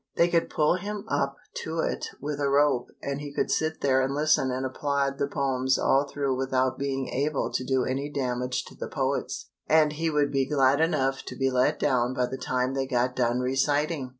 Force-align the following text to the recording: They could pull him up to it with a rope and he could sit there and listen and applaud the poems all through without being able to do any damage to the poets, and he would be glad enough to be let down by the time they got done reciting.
They 0.15 0.29
could 0.29 0.49
pull 0.49 0.77
him 0.77 1.05
up 1.09 1.35
to 1.57 1.77
it 1.81 2.07
with 2.19 2.39
a 2.39 2.49
rope 2.49 2.87
and 3.03 3.21
he 3.21 3.31
could 3.31 3.51
sit 3.51 3.81
there 3.81 4.01
and 4.01 4.15
listen 4.15 4.49
and 4.49 4.65
applaud 4.65 5.19
the 5.19 5.27
poems 5.27 5.77
all 5.77 6.09
through 6.11 6.35
without 6.37 6.79
being 6.79 7.07
able 7.09 7.51
to 7.51 7.63
do 7.63 7.85
any 7.85 8.09
damage 8.09 8.65
to 8.65 8.73
the 8.75 8.87
poets, 8.87 9.51
and 9.67 9.93
he 9.93 10.09
would 10.09 10.31
be 10.31 10.47
glad 10.49 10.81
enough 10.81 11.21
to 11.27 11.35
be 11.35 11.51
let 11.51 11.77
down 11.77 12.15
by 12.15 12.25
the 12.25 12.37
time 12.39 12.73
they 12.73 12.87
got 12.87 13.15
done 13.15 13.41
reciting. 13.41 14.09